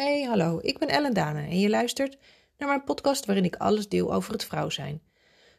[0.00, 2.18] Hey, hallo, ik ben Ellen Dane en je luistert
[2.58, 5.02] naar mijn podcast waarin ik alles deel over het vrouw zijn.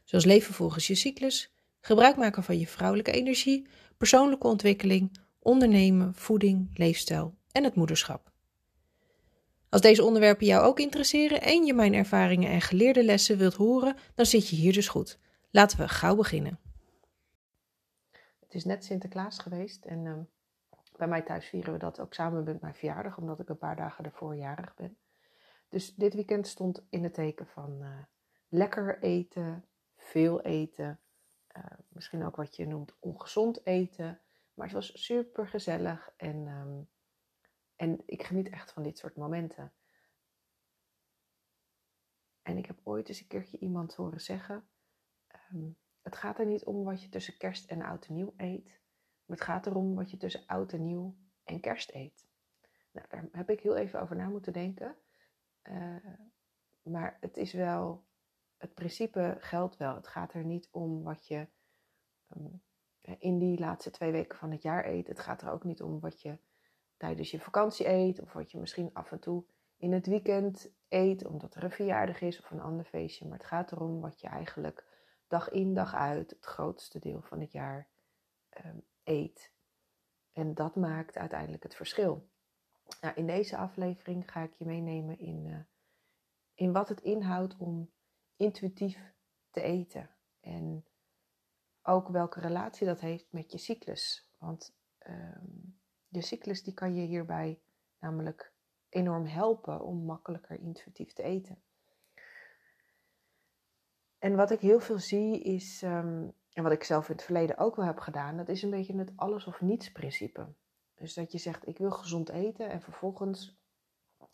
[0.03, 3.67] Zoals leven volgens je cyclus, gebruik maken van je vrouwelijke energie,
[3.97, 8.31] persoonlijke ontwikkeling, ondernemen, voeding, leefstijl en het moederschap.
[9.69, 13.95] Als deze onderwerpen jou ook interesseren en je mijn ervaringen en geleerde lessen wilt horen,
[14.15, 15.19] dan zit je hier dus goed.
[15.51, 16.59] Laten we gauw beginnen.
[18.39, 20.21] Het is net Sinterklaas geweest en ehm,
[21.01, 23.75] bij mij thuis vieren we dat ook samen met mijn verjaardag, omdat ik een paar
[23.75, 24.97] dagen ervoor jarig ben.
[25.69, 28.03] Dus dit weekend stond in het teken van uh,
[28.47, 30.99] lekker eten, veel eten,
[31.57, 34.21] uh, misschien ook wat je noemt ongezond eten.
[34.53, 36.89] Maar het was super gezellig en, um,
[37.75, 39.73] en ik geniet echt van dit soort momenten.
[42.41, 44.67] En ik heb ooit eens een keertje iemand horen zeggen:
[45.51, 48.80] um, Het gaat er niet om wat je tussen kerst en oud en nieuw eet,
[49.25, 52.27] het gaat erom wat je tussen oud en nieuw en kerst eet.
[52.91, 54.95] Nou, daar heb ik heel even over na moeten denken.
[55.63, 55.95] Uh,
[56.81, 58.05] maar het is wel,
[58.57, 59.95] het principe geldt wel.
[59.95, 61.47] Het gaat er niet om wat je
[62.35, 62.61] um,
[63.17, 65.07] in die laatste twee weken van het jaar eet.
[65.07, 66.37] Het gaat er ook niet om wat je
[66.97, 68.21] tijdens je vakantie eet.
[68.21, 69.45] Of wat je misschien af en toe
[69.77, 73.27] in het weekend eet, omdat er een verjaardag is of een ander feestje.
[73.27, 74.85] Maar het gaat erom wat je eigenlijk
[75.27, 77.87] dag in, dag uit, het grootste deel van het jaar
[78.65, 79.51] um, eet.
[80.33, 82.29] En dat maakt uiteindelijk het verschil.
[83.01, 85.59] Nou, in deze aflevering ga ik je meenemen in, uh,
[86.53, 87.91] in wat het inhoudt om
[88.35, 89.13] intuïtief
[89.49, 90.09] te eten.
[90.39, 90.85] En
[91.81, 94.29] ook welke relatie dat heeft met je cyclus.
[94.37, 94.75] Want
[95.07, 97.61] um, je cyclus die kan je hierbij
[97.99, 98.53] namelijk
[98.89, 101.61] enorm helpen om makkelijker intuïtief te eten.
[104.19, 107.57] En wat ik heel veel zie is um, en wat ik zelf in het verleden
[107.57, 110.53] ook wel heb gedaan, dat is een beetje het alles of niets principe.
[110.95, 113.59] Dus dat je zegt, ik wil gezond eten en vervolgens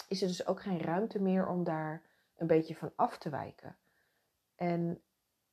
[0.08, 2.02] is er dus ook geen ruimte meer om daar
[2.36, 3.78] een beetje van af te wijken.
[4.56, 5.02] En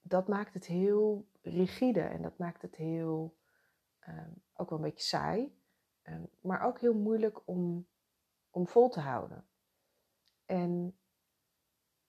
[0.00, 3.36] dat maakt het heel rigide en dat maakt het heel,
[4.08, 5.58] um, ook wel een beetje saai,
[6.02, 7.86] um, maar ook heel moeilijk om,
[8.50, 9.46] om vol te houden.
[10.46, 10.98] En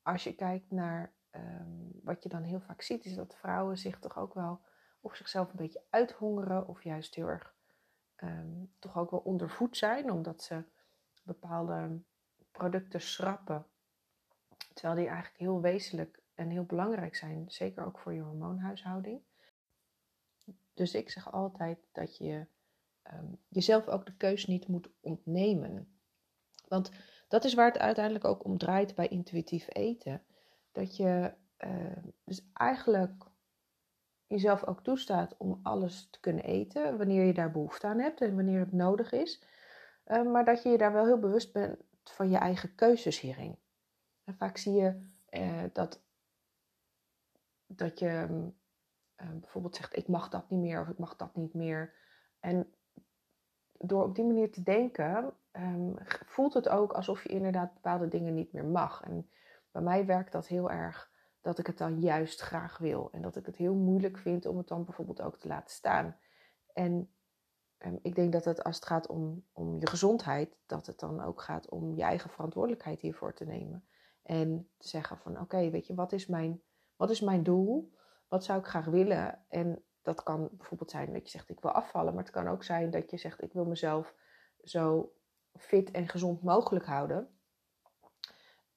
[0.02, 4.00] als je kijkt naar um, wat je dan heel vaak ziet, is dat vrouwen zich
[4.00, 4.62] toch ook wel
[5.02, 7.56] of zichzelf een beetje uithongeren of juist heel erg
[8.18, 10.64] um, toch ook wel ondervoed zijn, omdat ze
[11.24, 12.02] bepaalde
[12.52, 13.66] producten schrappen.
[14.74, 19.22] Terwijl die eigenlijk heel wezenlijk en heel belangrijk zijn, zeker ook voor je hormoonhuishouding.
[20.74, 22.48] Dus ik zeg altijd dat je
[23.14, 26.00] um, jezelf ook de keus niet moet ontnemen.
[26.68, 26.92] Want
[27.28, 30.24] dat is waar het uiteindelijk ook om draait bij intuïtief eten
[30.76, 31.34] dat je
[31.66, 33.24] uh, dus eigenlijk
[34.28, 38.36] jezelf ook toestaat om alles te kunnen eten wanneer je daar behoefte aan hebt en
[38.36, 39.44] wanneer het nodig is.
[40.06, 43.60] Uh, maar dat je je daar wel heel bewust bent van je eigen keuzes hierin.
[44.24, 46.02] En vaak zie je uh, dat,
[47.66, 48.28] dat je
[49.16, 51.94] bijvoorbeeld zegt: Ik mag dat niet meer of ik mag dat niet meer.
[52.40, 52.74] En
[53.78, 58.34] door op die manier te denken, um, voelt het ook alsof je inderdaad bepaalde dingen
[58.34, 59.02] niet meer mag.
[59.04, 59.30] En
[59.76, 63.10] bij mij werkt dat heel erg dat ik het dan juist graag wil.
[63.12, 66.18] En dat ik het heel moeilijk vind om het dan bijvoorbeeld ook te laten staan.
[66.74, 67.14] En
[67.86, 71.24] um, ik denk dat het als het gaat om, om je gezondheid, dat het dan
[71.24, 73.88] ook gaat om je eigen verantwoordelijkheid hiervoor te nemen.
[74.24, 76.62] En te zeggen van oké, weet je, wat is, mijn,
[76.96, 77.94] wat is mijn doel?
[78.28, 79.46] Wat zou ik graag willen?
[79.48, 82.14] En dat kan bijvoorbeeld zijn dat je zegt ik wil afvallen.
[82.14, 84.16] Maar het kan ook zijn dat je zegt ik wil mezelf
[84.64, 85.14] zo
[85.54, 87.35] fit en gezond mogelijk houden.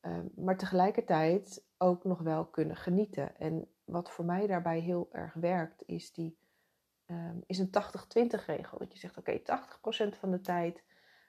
[0.03, 3.37] Uh, maar tegelijkertijd ook nog wel kunnen genieten.
[3.37, 6.39] En wat voor mij daarbij heel erg werkt, is, die,
[7.07, 8.79] um, is een 80-20 regel.
[8.79, 10.83] Dat je zegt, oké, okay, 80% van de tijd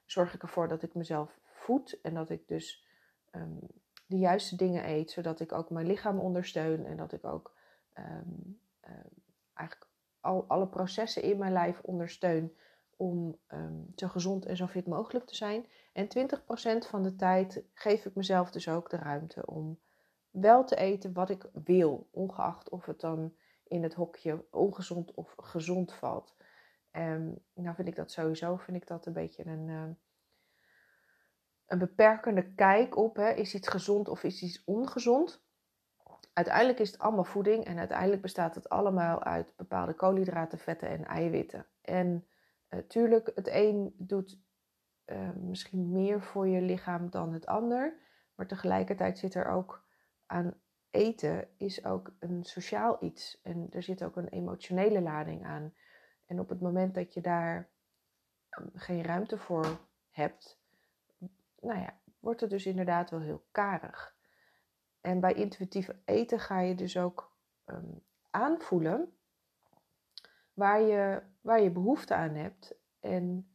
[0.05, 2.01] zorg ik ervoor dat ik mezelf voed.
[2.01, 2.87] En dat ik dus
[3.31, 3.59] um,
[4.05, 6.85] de juiste dingen eet, zodat ik ook mijn lichaam ondersteun.
[6.85, 7.57] En dat ik ook
[9.53, 9.87] eigenlijk
[10.19, 12.57] al, alle processen in mijn lijf ondersteun
[12.99, 15.65] om um, zo gezond en zo fit mogelijk te zijn.
[15.93, 19.79] En 20% van de tijd geef ik mezelf dus ook de ruimte om
[20.29, 23.33] wel te eten wat ik wil, ongeacht of het dan
[23.63, 26.35] in het hokje ongezond of gezond valt.
[26.91, 29.83] Um, nou vind ik dat sowieso, vind ik dat een beetje een, uh,
[31.65, 33.29] een beperkende kijk op, hè.
[33.29, 35.43] is iets gezond of is iets ongezond?
[36.33, 41.05] Uiteindelijk is het allemaal voeding en uiteindelijk bestaat het allemaal uit bepaalde koolhydraten, vetten en
[41.05, 41.65] eiwitten.
[41.81, 42.27] En
[42.69, 44.39] uh, tuurlijk, het een doet
[45.05, 47.99] uh, misschien meer voor je lichaam dan het ander.
[48.35, 49.85] Maar tegelijkertijd zit er ook
[50.25, 50.53] aan
[50.91, 53.41] eten is ook een sociaal iets.
[53.41, 55.73] En er zit ook een emotionele lading aan.
[56.25, 57.69] En op het moment dat je daar
[58.59, 59.79] um, geen ruimte voor
[60.09, 60.61] hebt,
[61.59, 64.15] nou ja, wordt het dus inderdaad wel heel karig.
[65.01, 67.35] En bij intuïtief eten ga je dus ook
[67.65, 67.93] ehm,
[68.29, 69.17] aanvoelen
[70.53, 73.49] waar je, waar je behoefte aan hebt en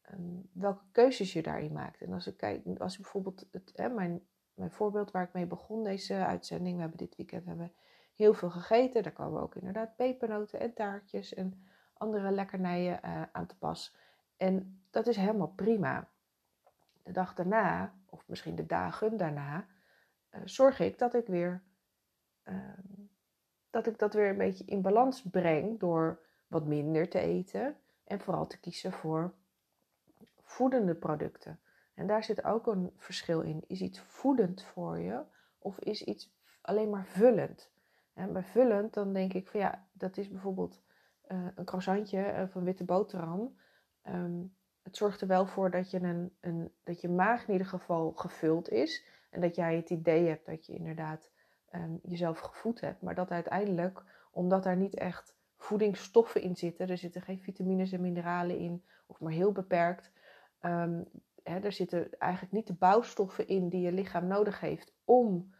[0.00, 2.00] ehm, welke keuzes je daarin maakt.
[2.00, 5.46] En als ik kijk, als ik bijvoorbeeld het, hè, mijn, mijn voorbeeld waar ik mee
[5.46, 7.72] begon, deze uitzending, we hebben dit weekend hebben
[8.14, 9.02] heel veel gegeten.
[9.02, 13.96] Daar komen ook inderdaad pepernoten en taartjes en andere lekkernijen uh, aan te pas.
[14.36, 16.08] En dat is helemaal prima.
[17.02, 19.66] De dag daarna, of misschien de dagen daarna,
[20.30, 21.62] uh, zorg ik dat ik weer
[22.42, 23.04] ehm,
[23.70, 28.20] dat ik dat weer een beetje in balans breng door wat minder te eten en
[28.20, 29.34] vooral te kiezen voor
[30.42, 31.60] voedende producten.
[31.94, 33.64] En daar zit ook een verschil in.
[33.66, 35.22] Is iets voedend voor je
[35.58, 37.70] of is iets alleen maar vullend?
[38.12, 40.82] En bij vullend dan denk ik van ja, dat is bijvoorbeeld
[41.28, 43.56] uh, een croissantje of een witte boterham.
[44.08, 47.66] Um, het zorgt er wel voor dat je, een, een, dat je maag in ieder
[47.66, 49.04] geval gevuld is.
[49.30, 51.30] En dat jij het idee hebt dat je inderdaad
[51.74, 53.02] um, jezelf gevoed hebt.
[53.02, 58.00] Maar dat uiteindelijk, omdat daar niet echt voedingsstoffen in zitten, er zitten geen vitamines en
[58.00, 60.12] mineralen in, of maar heel beperkt.
[60.60, 61.08] Um,
[61.42, 65.54] hè, er zitten eigenlijk niet de bouwstoffen in die je lichaam nodig heeft om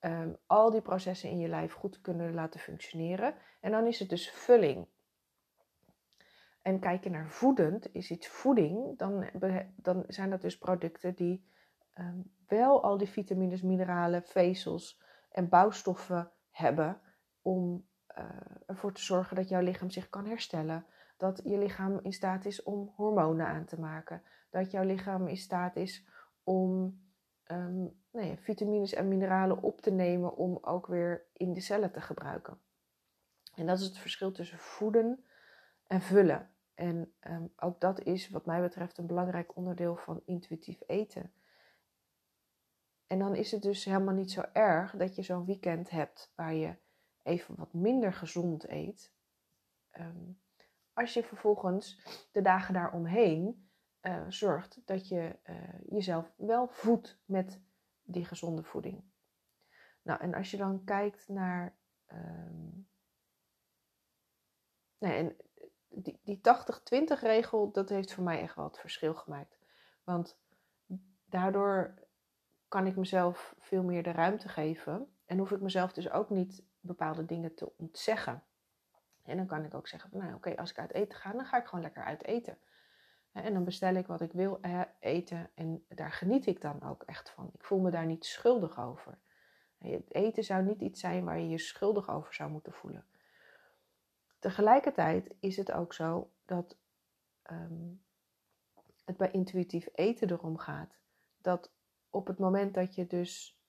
[0.00, 3.34] um, al die processen in je lijf goed te kunnen laten functioneren.
[3.60, 4.86] En dan is het dus vulling.
[6.62, 9.24] En kijk je naar voedend, is iets voeding, dan,
[9.76, 11.44] dan zijn dat dus producten die
[11.98, 17.00] um, wel al die vitamines, mineralen, vezels en bouwstoffen hebben
[17.42, 18.24] om uh,
[18.66, 20.86] ervoor te zorgen dat jouw lichaam zich kan herstellen.
[21.16, 24.22] Dat je lichaam in staat is om hormonen aan te maken.
[24.50, 26.06] Dat jouw lichaam in staat is
[26.44, 27.00] om
[27.46, 32.00] um, nee, vitamines en mineralen op te nemen om ook weer in de cellen te
[32.00, 32.60] gebruiken.
[33.54, 35.24] En dat is het verschil tussen voeden
[35.86, 36.50] en vullen.
[36.74, 41.32] En um, ook dat is wat mij betreft een belangrijk onderdeel van intuïtief eten.
[43.06, 46.54] En dan is het dus helemaal niet zo erg dat je zo'n weekend hebt waar
[46.54, 46.76] je
[47.30, 49.12] even wat minder gezond eet.
[49.92, 50.40] Um,
[50.92, 52.00] als je vervolgens
[52.32, 53.70] de dagen daaromheen
[54.02, 55.56] uh, zorgt dat je uh,
[55.88, 57.60] jezelf wel voedt met
[58.02, 59.02] die gezonde voeding.
[60.02, 61.76] Nou, en als je dan kijkt naar.
[62.12, 62.88] Um,
[64.98, 65.36] nee, en
[65.88, 66.40] die, die 80-20
[67.20, 69.58] regel, dat heeft voor mij echt wel het verschil gemaakt.
[70.04, 70.38] Want
[71.24, 71.94] daardoor
[72.68, 75.14] kan ik mezelf veel meer de ruimte geven.
[75.24, 78.42] En hoef ik mezelf dus ook niet bepaalde dingen te ontzeggen.
[79.22, 81.58] En dan kan ik ook zeggen, nou oké, als ik uit eten ga, dan ga
[81.58, 82.58] ik gewoon lekker uit eten.
[83.32, 84.60] En dan bestel ik wat ik wil
[85.00, 87.50] eten en daar geniet ik dan ook echt van.
[87.54, 89.18] Ik voel me daar niet schuldig over.
[89.78, 93.04] Het eten zou niet iets zijn waar je je schuldig over zou moeten voelen.
[94.38, 96.76] Tegelijkertijd is het ook zo dat
[97.50, 98.02] um,
[99.04, 100.98] het bij intuïtief eten erom gaat
[101.40, 101.72] dat
[102.10, 103.59] op het moment dat je dus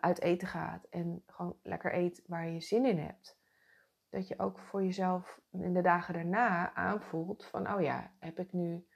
[0.00, 3.38] uit eten gaat en gewoon lekker eet waar je zin in hebt,
[4.08, 8.52] dat je ook voor jezelf in de dagen daarna aanvoelt van, oh ja, heb ik
[8.52, 8.86] nu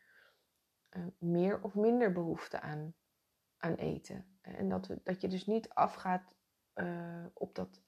[0.91, 2.95] uh, meer of minder behoefte aan,
[3.59, 4.39] aan eten?
[4.41, 6.37] En dat, dat je dus niet afgaat
[6.75, 7.83] uh, op dat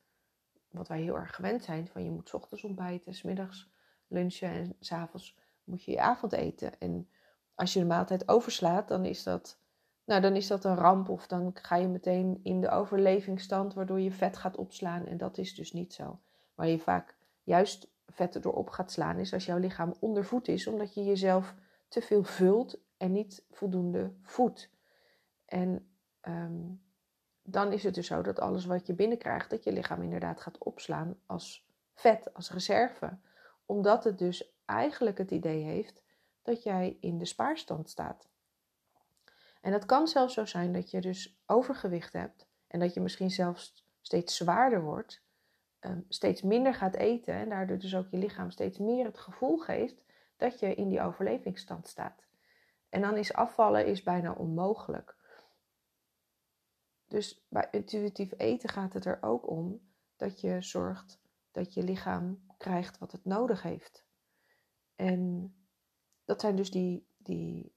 [0.71, 3.73] wat wij heel erg gewend zijn, van je moet ochtends ontbijten, s middags
[4.07, 6.79] lunchen en s'avonds moet je je avondeten.
[6.79, 7.09] En
[7.55, 9.62] als je de maaltijd overslaat, dan is dat,
[10.05, 14.01] nou, dan is dat een ramp of dan ga je meteen in de overlevingsstand waardoor
[14.01, 15.07] je vet gaat opslaan.
[15.07, 16.21] En dat is dus niet zo.
[16.55, 20.67] Waar je vaak juist vet erdoor op gaat slaan is als jouw lichaam ondervoed is,
[20.67, 21.55] omdat je jezelf
[21.89, 24.71] te veel vult en niet voldoende voedt.
[25.45, 25.89] En
[26.29, 26.83] um,
[27.43, 30.59] dan is het dus zo dat alles wat je binnenkrijgt, dat je lichaam inderdaad gaat
[30.59, 33.19] opslaan als vet, als reserve.
[33.67, 36.03] Omdat het dus eigenlijk het idee heeft
[36.43, 38.31] dat jij in de spaarstand staat.
[39.63, 43.31] En het kan zelfs zo zijn dat je dus overgewicht hebt en dat je misschien
[43.31, 45.23] zelfs steeds zwaarder wordt,
[45.79, 49.59] ehm, steeds minder gaat eten en daardoor dus ook je lichaam steeds meer het gevoel
[49.59, 50.03] geeft
[50.37, 52.25] dat je in die overlevingsstand staat.
[52.89, 55.17] En dan is afvallen is bijna onmogelijk.
[57.07, 59.81] Dus bij intuïtief eten gaat het er ook om
[60.17, 64.05] dat je zorgt dat je lichaam krijgt wat het nodig heeft.
[64.97, 65.55] En
[66.25, 67.75] dat zijn dus die, die,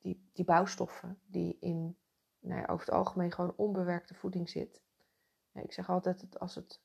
[0.00, 1.98] die, die bouwstoffen die in
[2.40, 4.82] nou ja, over het algemeen gewoon onbewerkte voeding zit.
[5.52, 6.82] ik zeg altijd dat als het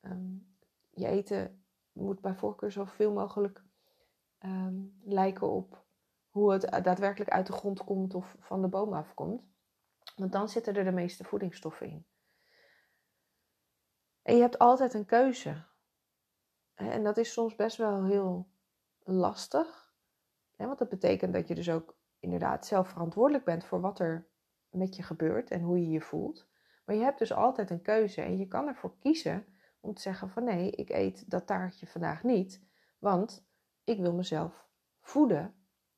[0.00, 0.56] um,
[0.90, 3.64] je eten moet bij voorkeur zoveel mogelijk
[4.40, 5.86] um, lijken op
[6.28, 9.42] hoe het daadwerkelijk uit de grond komt of van de boom afkomt.
[10.16, 12.06] Want dan zitten er de meeste voedingsstoffen in.
[14.22, 15.64] En je hebt altijd een keuze.
[16.74, 18.48] En dat is soms best wel heel
[18.98, 19.92] lastig.
[20.56, 24.28] Want dat betekent dat je dus ook inderdaad zelf verantwoordelijk bent voor wat er
[24.70, 26.48] met je gebeurt en hoe je je voelt.
[26.84, 29.46] Maar je hebt dus altijd een keuze en je kan ervoor kiezen
[29.80, 32.66] om te zeggen van nee, ik eet dat taartje vandaag niet,
[32.98, 33.48] want
[33.84, 34.68] ik wil mezelf
[35.00, 35.54] voeden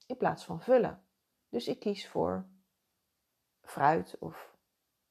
[0.06, 1.04] in plaats van vullen.
[1.48, 2.48] Dus ik kies voor
[3.60, 4.56] fruit of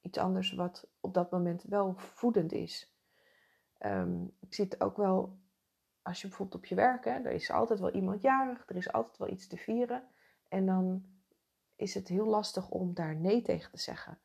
[0.02, 2.98] iets anders wat op dat moment wel voedend is.
[3.78, 5.40] Ehm, ik zie het ook wel
[6.02, 8.92] als je bijvoorbeeld op je werk, hè, er is altijd wel iemand jarig, er is
[8.92, 10.08] altijd wel iets te vieren.
[10.50, 11.04] En dan
[11.76, 14.20] is het heel lastig om daar nee tegen te zeggen.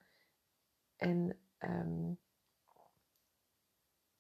[0.97, 2.13] En ehm,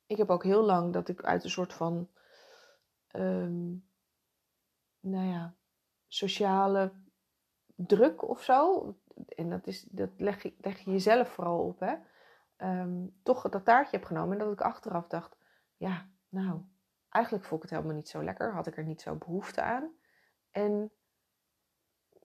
[0.06, 2.10] ik heb ook heel lang dat ik uit een soort van,
[3.12, 3.88] um,
[5.00, 5.54] nou ja,
[6.06, 6.92] sociale
[7.76, 8.88] druk of zo.
[9.28, 11.94] En dat, is, dat leg, je, leg je jezelf vooral op, hè.
[12.56, 14.32] Ehm, toch dat taartje heb genomen.
[14.32, 15.36] En dat ik achteraf dacht,
[15.76, 16.60] ja, nou,
[17.08, 18.52] eigenlijk vond ik het helemaal niet zo lekker.
[18.52, 19.92] Had ik er niet zo behoefte aan.
[20.50, 20.92] En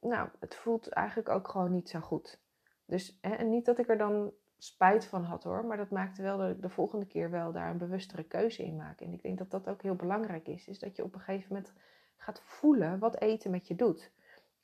[0.02, 2.40] nou, het voelt eigenlijk ook gewoon niet zo goed.
[2.86, 6.22] Dus hè, en niet dat ik er dan spijt van had hoor, maar dat maakte
[6.22, 9.02] wel dat ik de volgende keer wel daar een bewustere keuze in maak.
[9.02, 11.54] En ik denk dat dat ook heel belangrijk is, is dat je op een gegeven
[11.54, 11.74] moment
[12.18, 14.12] gaat voelen wat eten met je doet.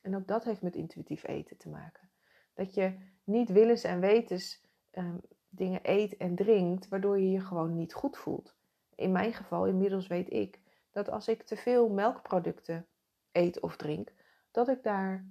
[0.02, 2.10] En ook dat heeft met intuïtief eten te maken.
[2.54, 4.62] Dat je niet willens en wetens
[4.92, 8.56] um, dingen eet en drinkt, waardoor je je gewoon niet goed voelt.
[8.96, 10.60] In mijn geval, inmiddels weet ik
[10.92, 12.86] dat als ik te veel melkproducten
[13.32, 14.14] eet of drink,
[14.56, 15.26] dat ik daar,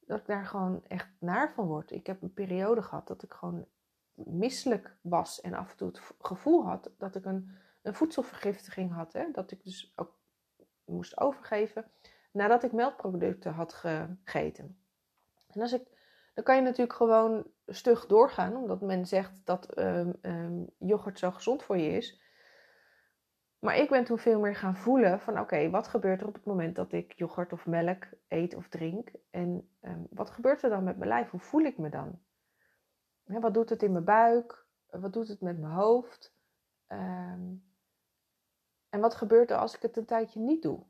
[0.00, 1.90] dat ik daar gewoon echt naar van word.
[1.90, 3.66] Ik heb een periode gehad dat ik gewoon
[4.14, 7.50] misselijk was en af en toe het gevoel had dat ik een,
[7.82, 9.12] een voedselvergiftiging had.
[9.12, 9.30] Hè?
[9.32, 10.16] Dat ik dus ook
[10.84, 11.84] moest overgeven
[12.30, 14.78] nadat ik melkproducten had gegeten.
[15.48, 15.82] En als ik,
[16.34, 21.30] dan kan je natuurlijk gewoon stug doorgaan, omdat men zegt dat um, um, yoghurt zo
[21.30, 22.20] gezond voor je is.
[23.58, 26.44] Maar ik ben toen veel meer gaan voelen van oké, wat gebeurt er op het
[26.44, 29.10] moment dat ik yoghurt of melk eet of drink?
[29.30, 31.30] En um, wat gebeurt er dan met mijn lijf?
[31.30, 32.18] Hoe voel ik me dan?
[33.24, 34.66] wat doet het in mijn buik?
[34.90, 36.34] Wat doet het met mijn hoofd?
[36.88, 37.64] Um,
[38.88, 40.84] en wat gebeurt er als ik het een tijdje niet doe?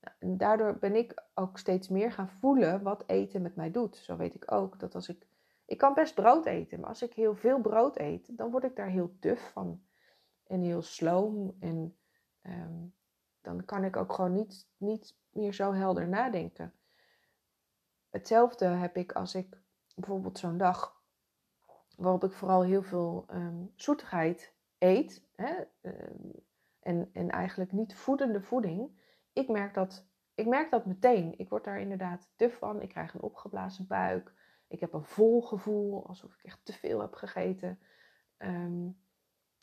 [0.00, 3.96] Nou, en daardoor ben ik ook steeds meer gaan voelen wat eten met mij doet.
[3.96, 5.26] Zo weet ik ook dat als ik.
[5.66, 8.76] Ik kan best brood eten, maar als ik heel veel brood eet, dan word ik
[8.76, 9.82] daar heel duf van.
[10.46, 11.56] En heel sloom.
[11.60, 11.96] En
[12.42, 12.94] um,
[13.40, 16.74] dan kan ik ook gewoon niet, niet meer zo helder nadenken.
[18.10, 19.58] Hetzelfde heb ik als ik
[19.94, 21.02] bijvoorbeeld zo'n dag
[21.96, 25.28] waarop ik vooral heel veel um, zoetigheid eet.
[25.34, 26.32] Hè, um,
[26.80, 29.00] en, en eigenlijk niet voedende voeding.
[29.32, 31.38] Ik merk, dat, ik merk dat meteen.
[31.38, 32.82] Ik word daar inderdaad duf van.
[32.82, 34.32] Ik krijg een opgeblazen buik.
[34.68, 37.78] Ik heb een vol gevoel, alsof ik echt te veel heb gegeten.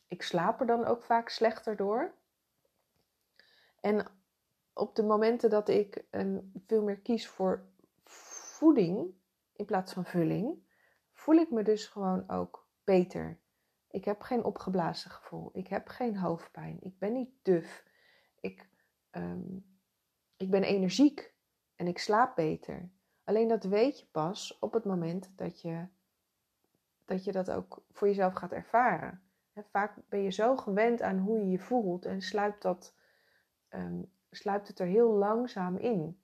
[0.07, 2.13] Ik slaap er dan ook vaak slechter door.
[3.79, 4.05] En
[4.73, 7.65] op de momenten dat ik um, veel meer kies voor
[8.03, 9.13] voeding
[9.53, 10.67] in plaats van vulling,
[11.11, 13.39] voel ik me dus gewoon ook beter.
[13.87, 15.49] Ik heb geen opgeblazen gevoel.
[15.53, 16.77] Ik heb geen hoofdpijn.
[16.81, 17.85] Ik ben niet duf.
[18.39, 18.69] Ik,
[19.11, 19.65] um,
[20.37, 21.33] ik ben energiek
[21.75, 22.89] en ik slaap beter.
[23.23, 25.87] Alleen dat weet je pas op het moment dat je
[27.05, 29.21] dat, je dat ook voor jezelf gaat ervaren.
[29.71, 32.95] vaak ben je zo gewend aan hoe je je voelt en sluipt, dat,
[33.69, 36.21] um, sluipt het er heel langzaam in.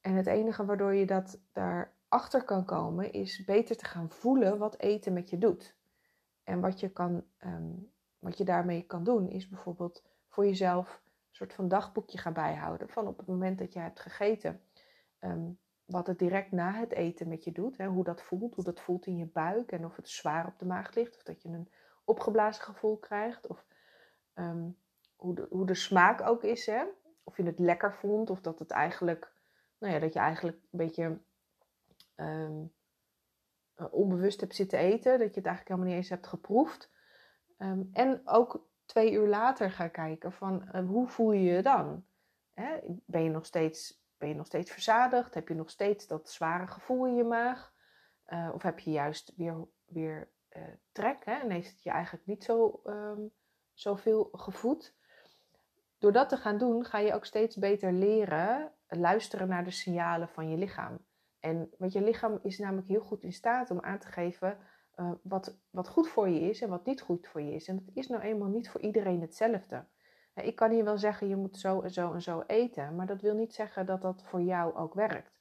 [0.00, 4.78] En het enige waardoor je dat daarachter kan komen, is beter te gaan voelen wat
[4.78, 5.76] eten met je doet.
[6.44, 11.34] En wat je, kan, um, wat je daarmee kan doen, is bijvoorbeeld voor jezelf een
[11.34, 12.88] soort van dagboekje gaan bijhouden.
[12.88, 14.60] Van op het moment dat je hebt gegeten,
[15.20, 17.76] um, wat het direct na het eten met je doet.
[17.76, 20.58] Hè, hoe dat voelt, hoe dat voelt in je buik en of het zwaar op
[20.58, 21.16] de maag ligt.
[21.16, 21.68] Of dat je een
[22.04, 23.46] opgeblazen gevoel krijgt.
[23.46, 23.66] Of
[25.18, 26.66] hoe, de, hoe de smaak ook is.
[26.66, 26.84] Hè?
[27.24, 29.32] Of je het lekker vond of dat het eigenlijk,
[29.78, 31.18] nou ja, dat je eigenlijk een beetje
[32.16, 32.72] um,
[33.90, 35.18] onbewust hebt zitten eten.
[35.18, 36.90] Dat je het eigenlijk helemaal niet eens hebt geproefd.
[37.58, 42.04] Um, en ook twee uur later gaan kijken van uh, hoe voel je je dan?
[42.54, 42.78] Hè?
[43.06, 45.34] Ben, je nog steeds, ben je nog steeds verzadigd?
[45.34, 47.72] Heb je nog steeds dat zware gevoel in je maag?
[48.28, 50.28] Uh, of heb je juist weer, weer
[50.92, 51.24] trek?
[51.24, 51.32] Hè?
[51.32, 53.32] En heeft het je eigenlijk niet zo, um,
[53.72, 54.96] zoveel gevoed?
[55.98, 60.28] Door dat te gaan doen, ga je ook steeds beter leren luisteren naar de signalen
[60.28, 60.98] van je lichaam.
[61.40, 64.58] En want je lichaam is namelijk heel goed in staat om aan te geven
[64.96, 67.68] uh, wat, wat goed voor je is en wat niet goed voor je is.
[67.68, 69.84] En dat is nou eenmaal niet voor iedereen hetzelfde.
[70.34, 73.20] Ik kan hier wel zeggen, je moet zo en zo en zo eten, maar dat
[73.20, 75.38] wil niet zeggen dat dat voor jou ook werkt.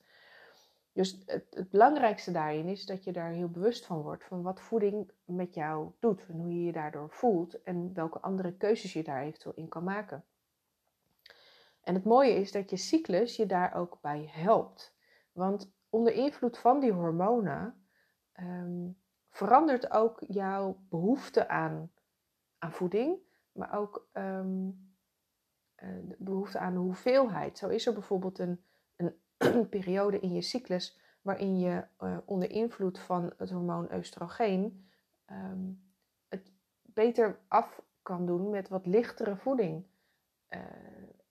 [0.94, 4.62] Dus het, het, belangrijkste daarin is dat je daar heel bewust van wordt, van wat
[4.62, 9.04] voeding met jou doet en hoe je je daardoor voelt en welke andere keuzes je
[9.04, 10.24] daar eventueel in kan maken.
[11.88, 14.96] En het mooie is dat je cyclus je daar ook bij helpt.
[15.32, 17.88] Want onder invloed van die hormonen
[18.32, 18.90] ehm,
[19.30, 21.92] verandert ook jouw behoefte aan,
[22.58, 23.18] aan voeding,
[23.52, 24.70] maar ook ehm,
[25.76, 27.58] eh, de behoefte aan de hoeveelheid.
[27.58, 28.64] Zo is er bijvoorbeeld een,
[28.96, 34.90] een periode in je cyclus waarin je uh, onder invloed van het hormoon oestrogeen
[35.26, 35.72] ehm,
[36.28, 36.52] het
[36.82, 39.86] beter af kan doen met wat lichtere voeding.
[40.50, 40.60] Uh,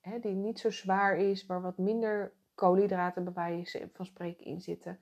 [0.06, 4.60] hè, die niet zo zwaar is, waar wat minder koolhydraten bij wijze van spreken in
[4.60, 4.98] zitten.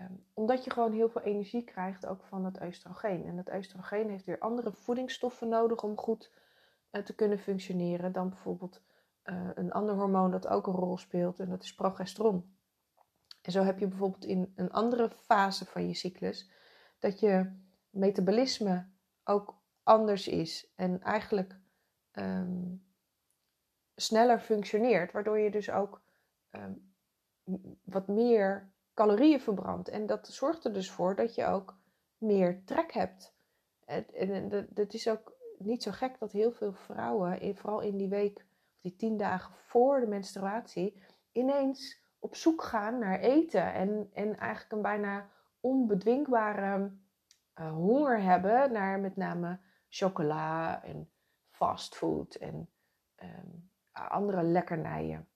[0.00, 3.24] Um, omdat je gewoon heel veel energie krijgt ook van het oestrogeen.
[3.24, 6.32] En het oestrogeen heeft weer andere voedingsstoffen nodig om goed
[6.90, 8.82] uh, te kunnen functioneren dan bijvoorbeeld
[9.24, 12.56] uh, een ander hormoon dat ook een rol speelt en dat is progesteron.
[13.42, 16.50] En zo heb je bijvoorbeeld in een andere fase van je cyclus
[16.98, 17.52] dat je
[17.90, 18.88] metabolisme
[19.24, 21.58] ook anders is en eigenlijk
[22.12, 22.84] um,
[23.96, 26.02] sneller functioneert, waardoor je dus ook
[26.50, 26.94] um,
[27.84, 29.88] wat meer calorieën verbrandt.
[29.88, 31.78] En dat zorgt er dus voor dat je ook
[32.18, 33.34] meer trek hebt.
[33.84, 38.44] En, dat is ook niet zo gek dat heel veel vrouwen, vooral in die week,
[38.80, 43.72] die tien dagen voor de menstruatie, ineens op zoek gaan naar eten.
[43.72, 45.28] En, en eigenlijk een bijna
[45.60, 46.92] onbedwingbare
[47.60, 49.58] uh, honger hebben naar met name
[49.88, 51.10] chocola en
[51.50, 52.68] fastfood en
[53.22, 55.28] um, andere lekkernijen.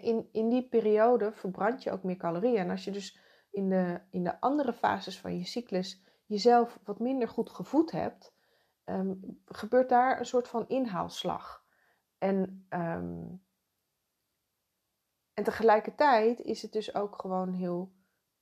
[0.00, 2.56] in, in die periode verbrand je ook meer calorieën.
[2.56, 3.18] En als je dus
[3.50, 8.34] in de, in de andere fases van je cyclus jezelf wat minder goed gevoed hebt,
[8.84, 11.64] um, gebeurt daar een soort van inhaalslag.
[12.18, 13.42] En, um,
[15.34, 17.92] en tegelijkertijd is het dus ook gewoon heel.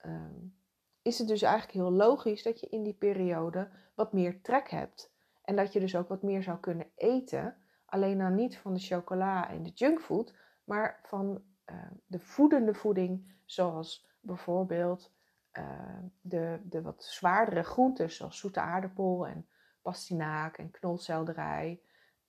[0.07, 0.59] Um,
[1.03, 5.13] is het dus eigenlijk heel logisch dat je in die periode wat meer trek hebt.
[5.43, 7.57] En dat je dus ook wat meer zou kunnen eten.
[7.91, 13.41] Alleen dan niet van de chocola en de junkfood, maar van uh, de voedende voeding,
[13.45, 15.13] zoals bijvoorbeeld
[15.53, 19.49] uh, de, de wat zwaardere groenten, zoals zoete aardappel en
[19.83, 21.83] pastinaak en knolselderij.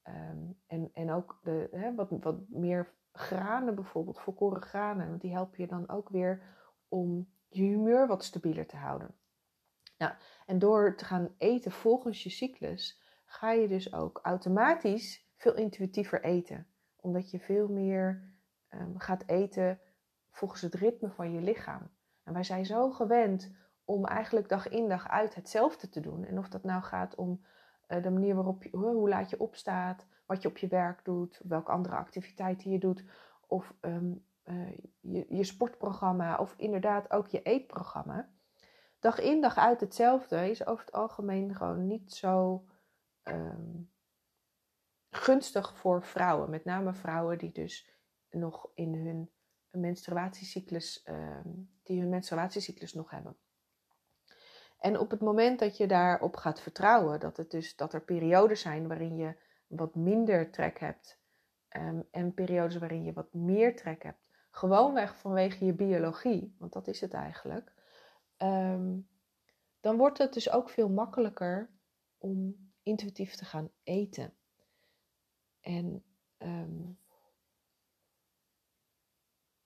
[0.03, 5.09] Um, en, en ook de, hè, wat, wat meer granen bijvoorbeeld, volkoren granen.
[5.09, 6.43] Want die helpen je dan ook weer
[6.87, 9.15] om je humeur wat stabieler te houden.
[9.97, 10.13] Nou,
[10.45, 16.23] en door te gaan eten volgens je cyclus, ga je dus ook automatisch veel intuïtiever
[16.23, 16.67] eten.
[16.95, 18.33] Omdat je veel meer
[18.69, 19.79] um, gaat eten
[20.31, 21.89] volgens het ritme van je lichaam.
[22.23, 23.51] En wij zijn zo gewend
[23.85, 26.25] om eigenlijk dag in dag uit hetzelfde te doen.
[26.25, 27.45] En of dat nou gaat om
[27.87, 31.41] uh, de manier waarop je, hoe laat je opstaat, wat je op je werk doet,
[31.43, 33.03] welke andere activiteiten je doet,
[33.47, 38.29] of um, uh, je, je, sportprogramma, of inderdaad ook je eetprogramma.
[38.99, 42.65] Dag in dag uit hetzelfde is over het algemeen gewoon niet zo
[43.23, 43.91] um,
[45.11, 46.49] gunstig voor vrouwen.
[46.49, 47.89] Met name vrouwen die dus
[48.29, 49.31] nog in hun
[49.69, 53.37] menstruatiecyclus, um, die hun menstruatiecyclus nog hebben.
[54.79, 58.61] En op het moment dat je daarop gaat vertrouwen, dat, het dus, dat er periodes
[58.61, 59.35] zijn waarin je
[59.67, 61.19] wat minder trek hebt
[61.77, 64.21] um, en periodes waarin je wat meer trek hebt,
[64.51, 67.73] gewoonweg vanwege je biologie, want dat is het eigenlijk,
[68.37, 69.07] um,
[69.79, 71.69] dan wordt het dus ook veel makkelijker
[72.17, 74.33] om intuïtief te gaan eten.
[75.61, 76.03] En
[76.37, 76.99] um,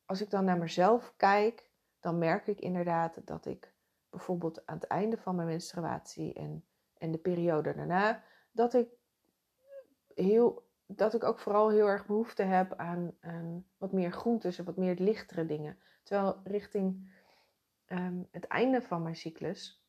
[0.05, 3.73] als ik dan naar mezelf kijk, dan merk ik inderdaad dat ik
[4.09, 6.65] bijvoorbeeld aan het einde van mijn menstruatie en,
[6.97, 8.89] en de periode daarna, dat ik,
[10.13, 14.65] heel, dat ik ook vooral heel erg behoefte heb aan, aan wat meer groentes en
[14.65, 15.79] wat meer lichtere dingen.
[16.03, 17.13] Terwijl richting
[17.87, 19.84] um, het einde van mijn cyclus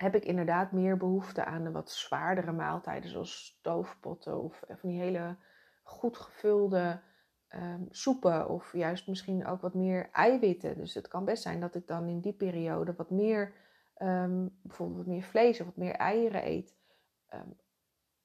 [0.00, 5.00] heb ik inderdaad meer behoefte aan de wat zwaardere maaltijden, zoals stoofpotten of van die
[5.00, 5.36] hele
[5.82, 7.00] goed gevulde
[7.54, 10.76] um, soepen of juist misschien ook wat meer eiwitten.
[10.76, 13.54] Dus het kan best zijn dat ik dan in die periode wat meer,
[13.98, 16.76] um, bijvoorbeeld wat meer vlees of wat meer eieren eet.
[17.34, 17.56] Um,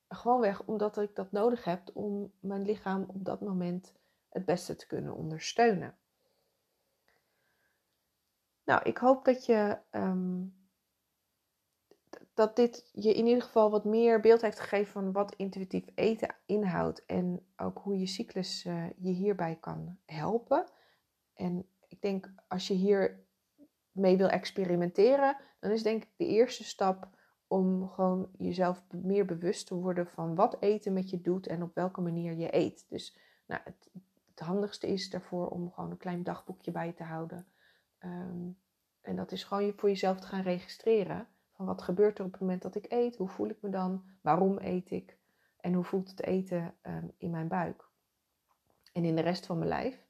[0.08, 3.94] gewoonweg omdat ik dat nodig heb om mijn lichaam op dat moment
[4.30, 5.96] het beste te kunnen ondersteunen.
[8.64, 9.78] Nou, ik hoop dat je
[12.36, 16.36] dat dit je in ieder geval wat meer beeld heeft gegeven van wat intuïtief eten
[16.46, 20.66] inhoudt en ook hoe je cyclus uh, je hierbij kan helpen.
[21.34, 23.24] En ik denk als je hier
[23.92, 27.08] mee wil experimenteren, dan is denk ik de eerste stap
[27.48, 31.76] om gewoon jezelf meer bewust te worden van wat eten met je doet en op
[31.76, 32.86] welke manier je eet.
[32.90, 33.90] Dus nou, het,
[34.30, 37.48] het handigste is daarvoor om gewoon een klein dagboekje bij te houden.
[38.00, 38.58] Um,
[39.02, 41.28] en dat is gewoon voor jezelf te gaan registreren.
[41.56, 43.16] Van wat gebeurt er op het moment dat ik eet?
[43.16, 44.04] Hoe voel ik me dan?
[44.22, 45.18] Waarom eet ik?
[45.60, 47.90] En hoe voelt het eten um, in mijn buik?
[48.94, 50.06] En in de rest van mijn lijf.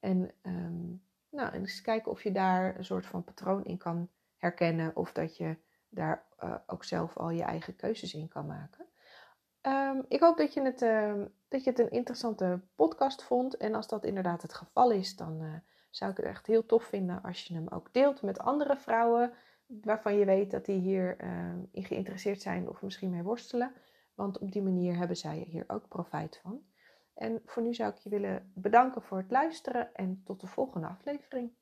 [0.00, 4.08] En, um, nou, en eens kijken of je daar een soort van patroon in kan
[4.36, 5.56] herkennen of dat je
[5.88, 8.86] daar uh, ook zelf al je eigen keuzes in kan maken.
[9.62, 10.78] Um, ik hoop dat je, het,
[11.48, 13.56] dat je het een interessante podcast vond.
[13.56, 15.54] En als dat inderdaad het geval is, dan uh,
[15.90, 19.32] zou ik het echt heel tof vinden als je hem ook deelt met andere vrouwen
[19.68, 23.72] waarvan je weet dat die hierin ehm, geïnteresseerd zijn of misschien mee worstelen.
[24.14, 26.62] Want op die manier hebben zij hier ook profijt van.
[27.14, 30.86] En voor nu zou ik je willen bedanken voor het luisteren en tot de volgende
[30.86, 31.52] aflevering.